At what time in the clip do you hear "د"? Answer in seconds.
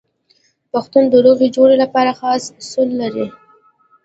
1.09-1.15